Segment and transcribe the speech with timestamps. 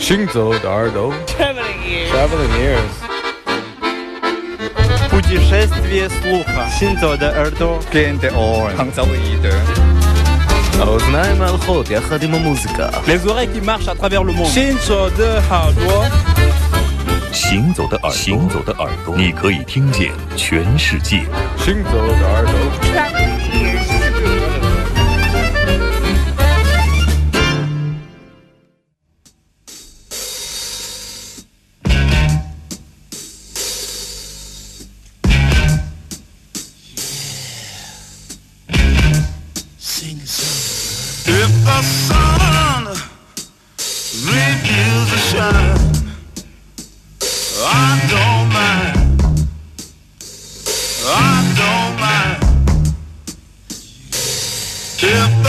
[0.00, 2.10] 行走的耳朵 Traveling ears.
[2.12, 2.92] Traveling ears
[5.10, 6.68] Путешествие слуха.
[6.78, 7.80] Синзо de Erdo.
[7.92, 8.70] Gente on.
[8.76, 9.06] Hangzao
[10.80, 14.46] האוזניים ההלכות יחד עם המוזיקה Les oreilles qui marchent à travers le monde.
[14.46, 16.04] 行走的耳朵。
[17.32, 21.24] 行走的耳朵，行走的耳朵，你可以听见全世界。
[21.58, 22.52] 行走的耳朵
[55.01, 55.40] Yeah.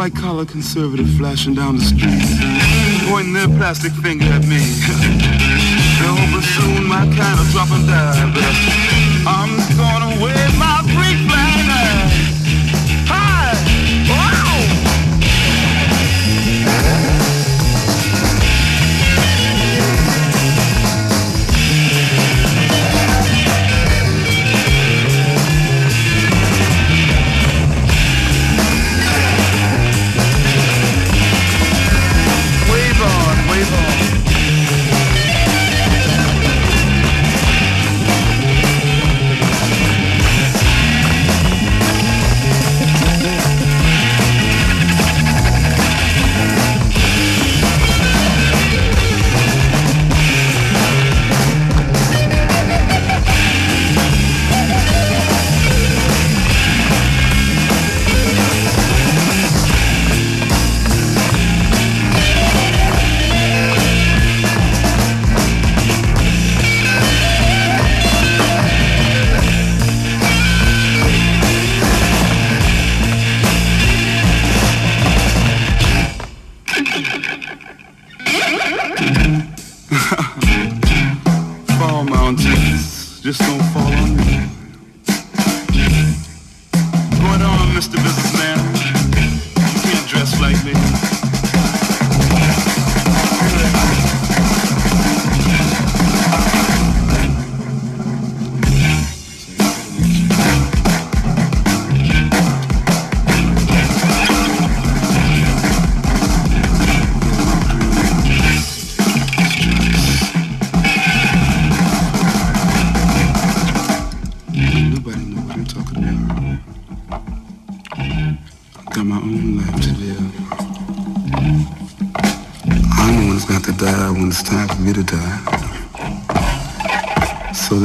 [0.00, 2.24] White collar conservative flashing down the street,
[3.12, 4.56] pointing their plastic finger at me.
[6.00, 8.48] They're hoping soon my kind will drop and die, but
[9.28, 11.19] I'm gonna wave my free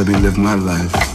[0.05, 1.14] let me live my life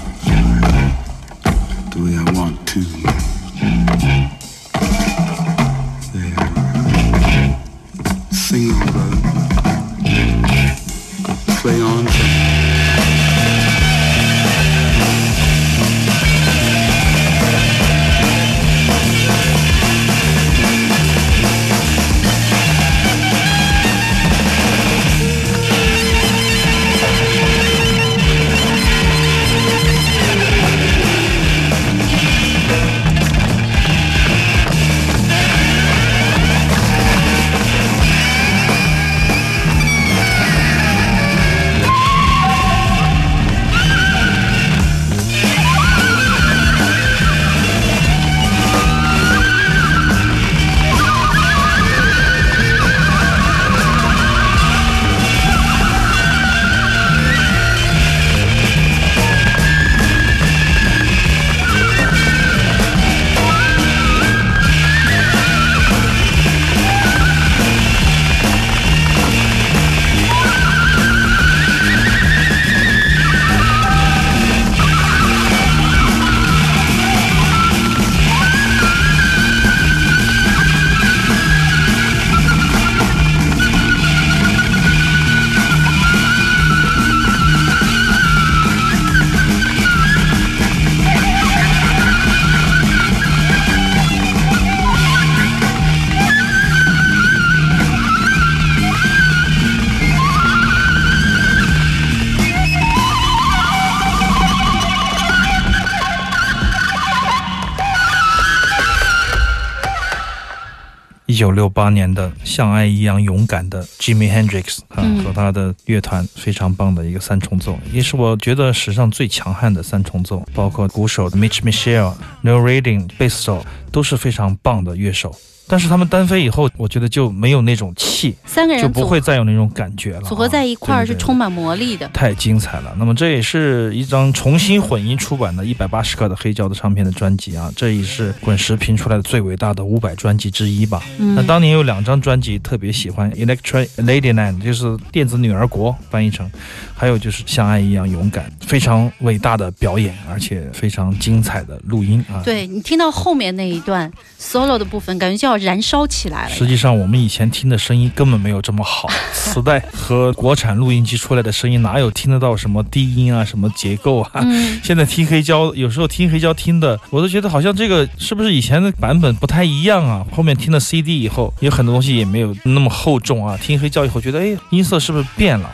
[111.41, 122.13] 九六八年的《像爱一样勇敢的 Jimmy Hendrix 啊、嗯和他的乐团非常棒的一个三重奏，也是我觉得史上最强悍的三重奏，包括鼓手 Mitch Michelle、
[122.45, 125.35] Neil Reading、贝斯手都是非常棒的乐手。
[125.71, 130.29] 但是他们单飞以后，我觉得就没有那种气，三个人就不会再有那种感觉了啊。
[130.29, 132.09] 组合在一块儿是充满魔力的。
[132.09, 132.93] 太精彩了。
[132.99, 141.01] 那么这也是一张重新混音出版的一百八十克的黑胶的唱片的专辑啊，这也是滚石评出来的最伟大的五百专辑之一吧。
[141.19, 146.51] 嗯那当年有两张专辑特别喜欢，Electric Ladyland 就是电子女儿国翻译成，
[146.97, 152.43] 还有就是像爱一样勇敢，非常伟大的表演，而且非常精彩的录音啊。。
[152.45, 156.55] 对你听到后面那一段 solo 的部分，感觉就要燃烧起来了。
[156.55, 164.31] 实际上，我们以前听的声音根本没有这么好， 磁带和国产录音机出来的声音哪有听得到什么低音啊、什么结构啊？
[164.43, 170.25] 嗯，现在听黑胶，有时候听黑胶听的，我都觉得好像这个是不是以前的版本不太一样啊？
[170.33, 173.57] 后面听了 CD 以后，有很多东西也没有那么厚重啊。
[173.57, 175.71] 听黑胶以后，觉得哎，音色是不是变了？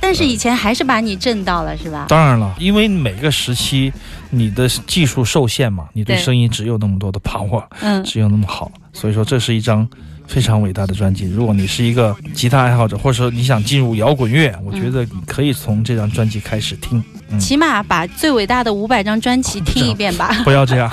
[0.00, 2.06] 但是以前还是把你震到了，是吧？
[2.08, 3.92] 当然了，因为每个时期
[4.30, 9.88] 你的技术受限嘛，你对对声音只有那么多的把握，嗯，只有那么好，所以说这是一张。
[10.28, 11.24] 非常伟大的专辑。
[11.30, 17.00] 如果你是一个吉他爱好者，或者说你想进入摇滚乐，我觉得你可以从这张专辑开始听。
[17.28, 20.36] 嗯，起码把最伟大的五百张专辑听一遍吧。
[20.42, 20.90] 不要这样，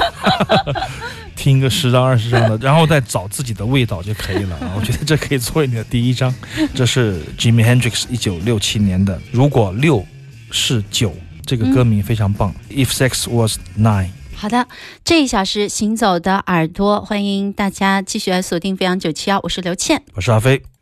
[1.36, 4.74] 听个十张二十张的，然后再找自己的味道就可以了啊。
[4.76, 6.34] 我觉得这可以作为你的第一张。
[6.74, 10.06] 这是 Jimi Hendrix 一九六七年的《如果六
[10.52, 11.10] 是九》，
[11.46, 12.54] 这个歌名非常棒。
[12.70, 14.10] If sex was nine。
[14.36, 14.68] 好的，
[15.06, 20.04] 这一小时行走的耳朵，欢迎大家继续来锁定飞扬九七幺，我是刘倩。
[20.16, 20.73] 我是阿飞。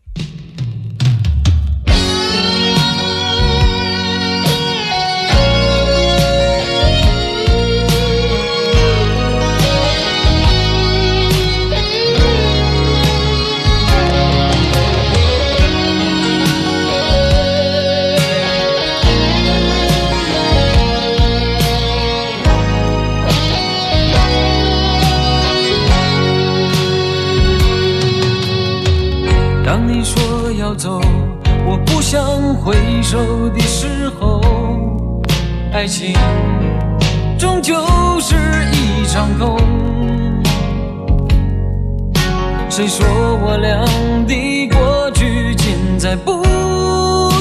[42.92, 43.08] 说
[43.38, 43.86] 我俩
[44.28, 46.44] 的过去尽在不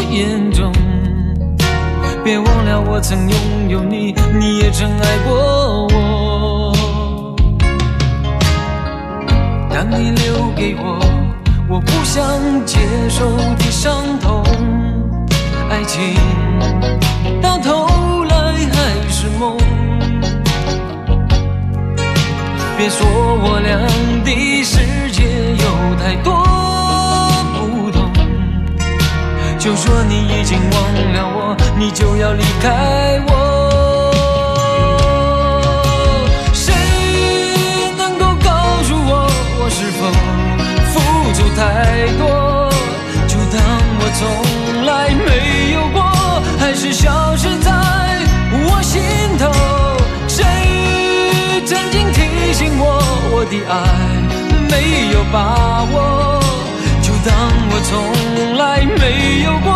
[0.08, 0.72] 言中？
[2.22, 6.72] 别忘了我曾拥有你，你也曾爱过我。
[9.74, 11.00] 当你留给我
[11.68, 12.22] 我不想
[12.64, 12.78] 接
[13.08, 14.44] 受的伤痛，
[15.68, 16.14] 爱情
[17.42, 18.76] 到头来还
[19.10, 19.58] 是梦。
[22.78, 23.04] 别说
[23.42, 23.76] 我俩
[24.24, 25.09] 的世界有
[26.02, 26.32] 太多
[27.52, 28.10] 不同，
[29.58, 30.80] 就说你已经忘
[31.12, 33.30] 了我，你就要离开我。
[36.54, 36.72] 谁
[37.98, 38.50] 能够告
[38.82, 39.28] 诉我，
[39.60, 40.10] 我是否
[40.90, 40.96] 付
[41.34, 41.60] 出太
[42.16, 42.22] 多？
[43.28, 43.60] 就当
[44.00, 44.20] 我从
[44.86, 45.28] 来没
[45.74, 46.00] 有过，
[46.58, 47.70] 还是消失在
[48.64, 49.02] 我心
[49.38, 49.44] 头。
[50.26, 50.42] 谁
[51.66, 52.84] 曾经提醒我，
[53.32, 53.74] 我的爱
[54.70, 56.40] 没有把握？
[57.02, 57.30] 就当
[57.70, 57.90] 我从
[58.56, 59.02] 来没
[59.42, 59.68] 有过，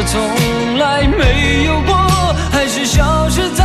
[0.00, 0.18] 我从
[0.78, 1.94] 来没有过，
[2.50, 3.62] 还是消失在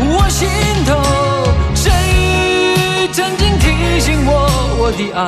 [0.00, 0.48] 我心
[0.84, 0.92] 头。
[1.76, 1.92] 谁
[3.12, 5.22] 曾经提醒我，我的爱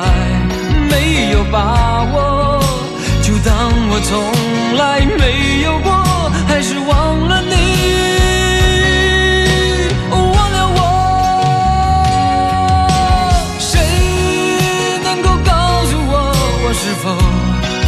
[0.89, 2.59] 没有把握，
[3.23, 4.19] 就当我从
[4.75, 5.93] 来没有过，
[6.45, 7.55] 还是忘了你。
[10.11, 10.77] 忘了我，
[13.59, 13.79] 谁
[15.05, 17.15] 能够告诉我，我是否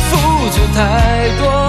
[0.08, 0.16] 付
[0.56, 0.80] 出太
[1.44, 1.69] 多？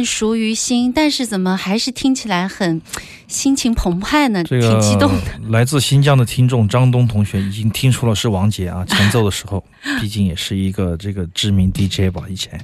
[0.00, 2.80] 烂熟于心，但是怎么还是听起来很
[3.28, 4.42] 心情澎湃呢？
[4.42, 5.50] 这挺激动的。
[5.50, 9.62] 来自新疆的听众张东同学已经听出了是王杰啊， 前奏的时候，
[10.00, 12.58] 毕竟也是一个这个知名 DJ 吧，以前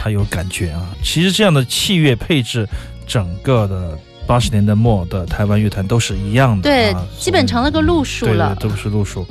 [0.00, 0.96] 他有感觉啊。
[1.04, 2.66] 其实这样的器乐配置，
[3.06, 8.56] 整个的八十年代末的台湾乐坛都是一样的，对啊，基本成了个路数对了。
[8.58, 9.26] 对，都是路数，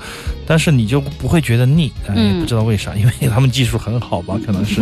[0.45, 4.81] 但是你就不会觉得腻，哎嗯也不知道为啥，因为他们技术很好吧， 可能是。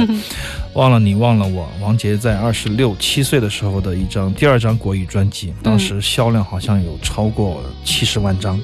[0.74, 8.60] 忘了你，忘了我，王杰在二十六七岁的时候的一张第二张国语专辑，当时销量好像有超过七十万张。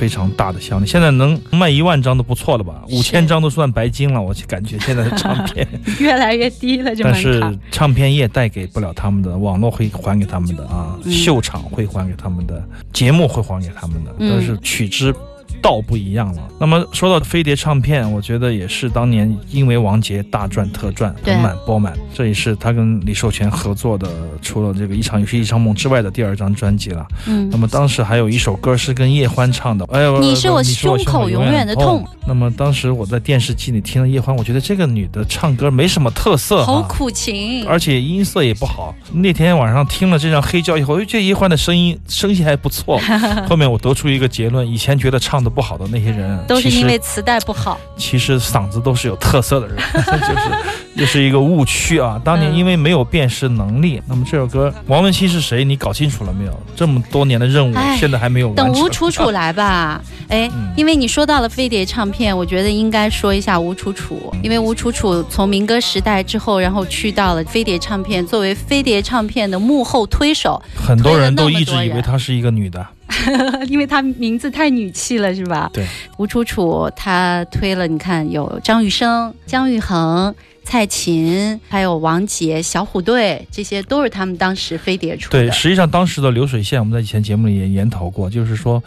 [0.00, 2.82] 非常大的销量，现在能卖一万张都不错了吧？
[2.88, 5.68] 五千张都算白金了，我就感觉现在的唱片，
[6.00, 7.38] 越来越低了，这但是。
[7.70, 12.64] 唱片业带给不了他们的，网络会还给他们的啊，嗯秀场会还给他们的，
[12.94, 15.14] 节目会还给他们的，嗯但是取之
[15.60, 16.48] 道不一样了。
[16.58, 24.08] 那么说到飞碟唱片，我觉得也是当年因为王杰大赚特赚，对盆满钵满，这也是他跟李寿全合作的，
[24.42, 27.06] 除了这个一场游戏一场梦之外的第二张专辑了。
[27.26, 32.06] 嗯那，么当时还有一首歌是跟叶欢唱的，哎呦，你是我胸口永远的痛。
[32.26, 37.66] 那么当时我在电视机里听了叶欢，我觉得这个女的唱歌没什么特色哈，好苦情。
[37.66, 38.94] 而且音色也不好。
[39.12, 43.00] 那天晚上听了这张黑胶以后，哎，这叶欢的声音声线还不错。
[43.48, 47.78] 后面我得出一个结论：以前觉得唱的不好的那些人，都是因为磁带不好。
[47.96, 50.50] 其实嗓子都是有特色的人， 就是
[50.96, 52.20] 这是一个误区啊。
[52.24, 55.64] 当年嗯因为没有辨识能力，那么这首歌王文清是谁？
[55.64, 56.56] 你搞清楚了没有？
[56.76, 58.72] 这么多年的任务哎，现在还没有完成。
[58.72, 60.00] 等吴楚楚来吧。
[60.30, 72.86] 哎嗯，因为你说到了飞碟唱片，我觉得应该说一下吴楚楚，因为吴楚楚从民歌时代之后，然后去到了飞碟唱片，作为飞碟唱片的幕后推手，很多人都一直以为她是一个女的。
[73.66, 75.68] 因为她名字太女气了，是吧？
[75.72, 75.84] 对，
[76.18, 80.32] 吴楚楚她推了，你看有张雨生、姜育恒。
[80.70, 85.40] 蔡琴，还有王杰、小虎队，这些都是他们当时飞碟出的。
[85.40, 88.80] 对，实际上当时的流水线，我们在以前节目里也研讨过，就是说，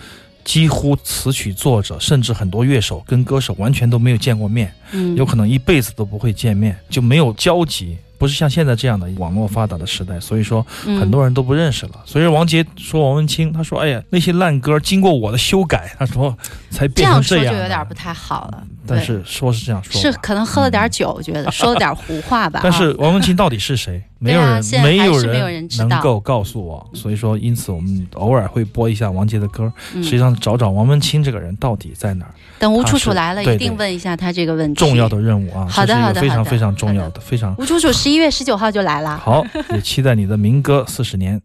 [0.45, 7.97] 几乎词曲作者甚至很多乐手跟歌手完全都没有见过面，嗯有可能一辈子都不会见面，就没有交集。
[8.23, 11.91] 不是像现在这样的网络发达的时代，所以说嗯很多人都不认识了。
[12.05, 16.33] 所以王杰说王文清，他说：“哎呀，那些烂歌经过我的修改，他说
[16.69, 18.63] 才这变样说就成样的。”有点不太好了。
[18.87, 22.59] 但是说是这样说，是可能喝了点酒，我觉得说了点胡话吧。
[22.63, 24.01] 但是啊 王文清到底是谁？
[24.23, 24.97] 没有人，啊没
[25.39, 26.89] 有人能够告诉我。
[26.93, 34.79] 所以说，因此我们偶尔会播一下王杰的歌，嗯实际上找找王文清这个人到底在哪儿，等吴楚楚来了，一定问一下他这个问题。
[34.79, 39.17] 重要的任务啊，好的好的非常非常重要的，非常吴楚楚十一月十九号就来了。
[39.17, 41.41] 好，也期待你的民歌四十年。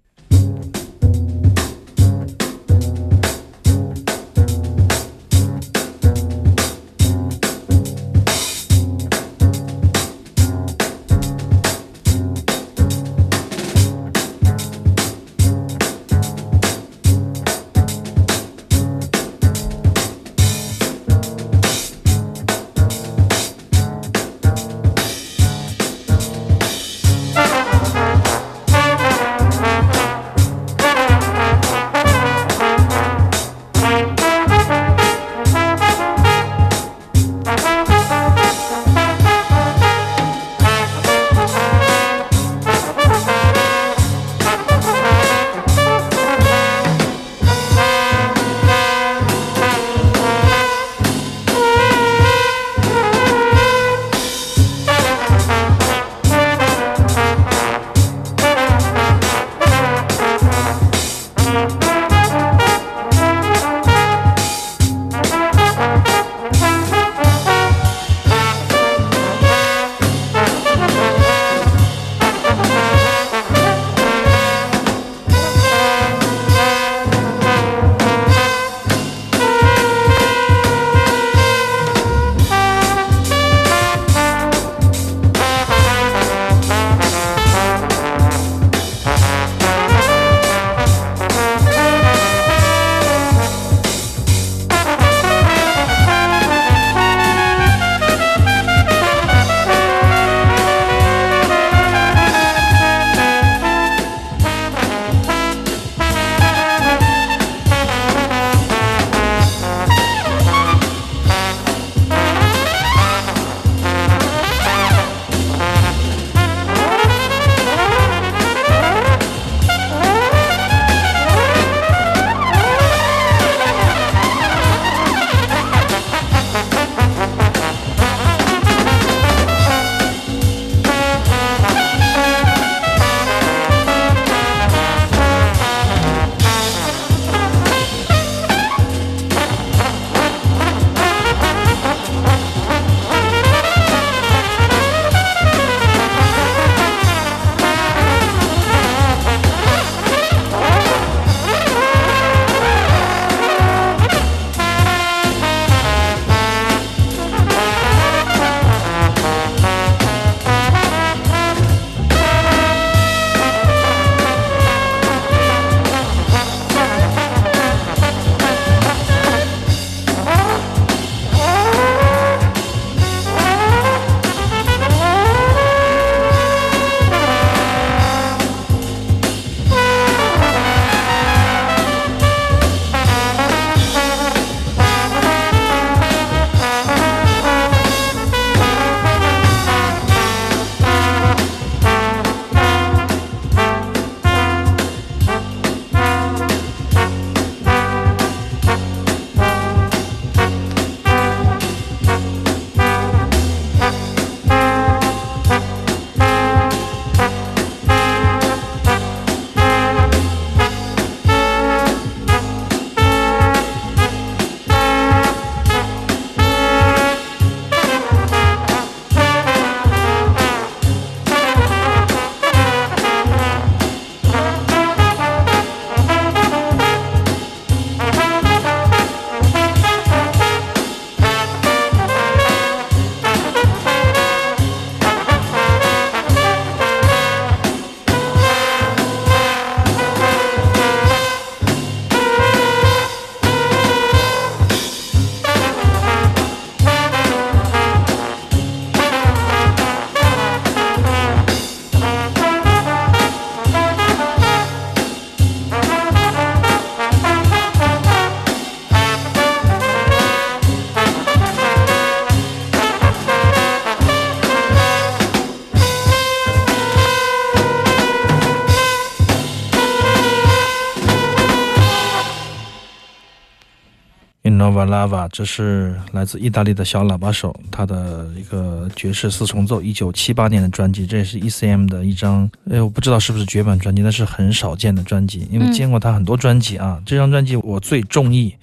[274.68, 288.54] Nova Lava，这是来自意大利的小喇叭手，他的一个爵士四重奏，一九七八年的专辑，这也是 ECM 的一张，哎，我不知道是不是绝版专辑，但是很少见的专辑，因为嗯见过他很多专辑啊，这张专辑我最中意，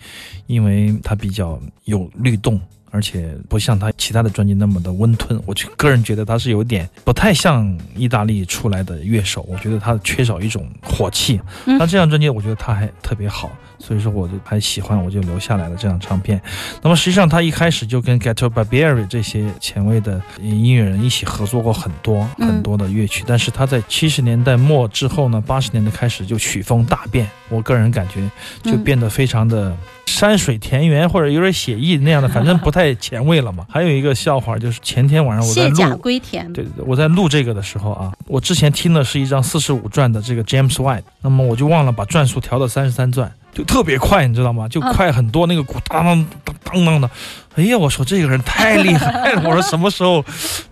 [0.46, 2.62] 因为它比较有律动。
[2.92, 11.40] 而且不像他其他的专辑那么的温吞，我就个人觉得他是有点不太像意大利出来的乐手，我觉得他缺少一种火气。
[11.66, 16.42] 嗯那这张专辑我觉得他还特别好，所以说我就还喜欢，我就留下来了这张唱片。
[16.82, 28.22] 那么实际上他一开始就跟 Gato Barbieri 这些前卫的音乐人一起合作过很多嗯很多的乐曲，但是他在七十年代末之后呢，八十年代开始就曲风大变，我个人感觉
[28.64, 29.76] 就嗯变得非常的
[30.16, 33.66] 山水田园或者有点写意那样的， 反正不太前卫了嘛。
[33.70, 35.98] 还有一个笑话就是前天晚上我在录。
[35.98, 36.52] 归田。
[36.54, 44.68] 对，对对我在录这个的时候啊，我之前听的是一张四十五转的这个 James White，那么我就忘了把转速调到三十三转，就特别快，你知道吗？
[44.70, 47.10] 就快很多，那个鼓当当当当当的。
[47.56, 49.42] 哎呀，我说这个人太厉害了！
[49.48, 50.24] 我说什么时候？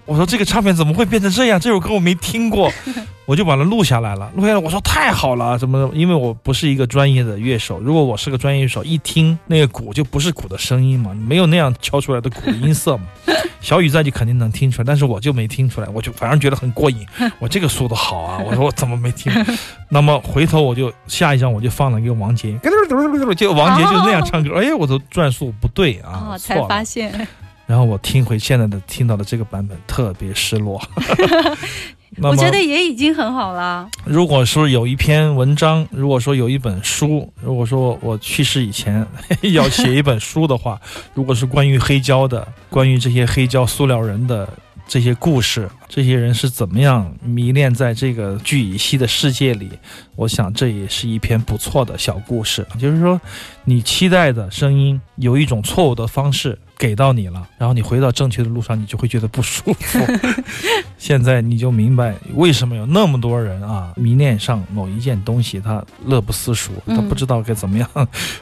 [0.05, 1.57] 我说这个唱片怎么会变成这样？
[1.59, 2.69] 这首歌我没听过，
[3.25, 4.29] 我就把它录下来了。
[4.35, 5.89] 录下来，我说太好了，怎么？
[5.93, 13.03] 因为我不是一个专业的乐手，如果我是个专业乐手，一听那个鼓就不是鼓的声音嘛，没有那样敲出来的鼓的音色嘛。
[13.61, 17.07] 小雨在就肯定能听出来，但是我就没听出来，我就反而觉得很过瘾。
[17.39, 18.37] 我这个速度好啊！
[18.45, 19.31] 我说我怎么没听？
[19.87, 22.51] 那么回头我就下一张我就放了一个王杰，
[23.37, 26.67] 就王杰就那样唱歌，哎呀，我的转速不对啊，错了。
[26.73, 27.27] 发现，
[27.67, 30.81] 然后我听回现在的听到的这个版本，特别失落。
[32.21, 33.89] 我觉得也已经很好了。
[34.05, 39.03] 如果说有一篇文章，如果说有一本书，如果说我去世以前
[39.41, 40.79] 要写一本书的话，
[41.15, 44.47] 如果是关于黑胶的，关于这些黑胶塑料人的
[44.93, 49.71] 这些故事，这些人是怎么样迷恋在这个聚乙烯的世界里，
[50.15, 52.63] 我想这也是一篇不错的小故事。
[52.79, 53.19] 就是说，
[53.65, 59.99] 你期待的声音有一种错误的方式给到你了，然后你回到正确的路上，你就会觉得不舒服。
[60.99, 67.89] 现在你就明白为什么有那么多人啊迷恋上某一件东西，他乐不思蜀，嗯他不知道该怎么样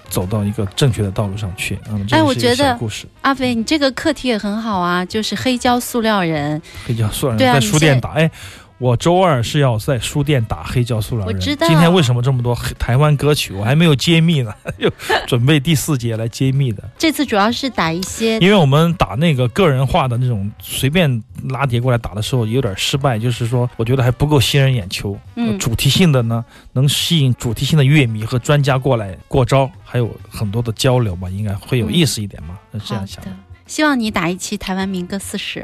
[0.10, 1.78] 走到一个正确的道路上去。
[1.92, 6.60] 嗯这哎我觉得故事，阿飞，你这个课题也很好啊，就是黑胶塑料人。
[6.88, 8.32] 黑胶塑料人在书店打，哎。
[8.82, 11.36] 我周二是要在书店打黑胶塑料人。
[11.36, 14.52] 我知道今天为什么这么多台湾歌曲，我还没有揭秘呢？
[14.80, 14.92] 就
[15.28, 16.84] 准备第四节来揭秘的。
[16.98, 25.16] 这次主要是打一些因为我们打那个个人化的那种随便拉碟过来打的时候有点失败，就是说我觉得还不够吸人眼球。
[25.36, 33.32] 嗯主题性的呢，能吸引主题性的乐迷和专家过来过招，还有很多的交流吧，应该会有意思一点嘛，是这样想的。
[33.68, 35.64] 希望你打一期台湾民歌四十。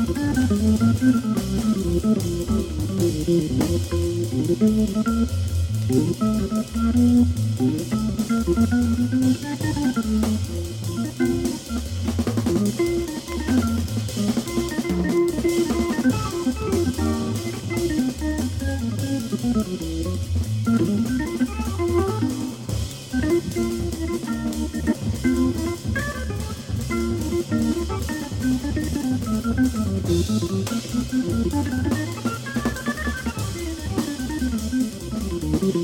[35.61, 35.75] Thank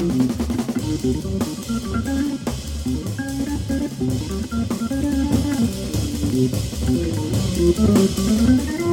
[8.81, 8.86] you.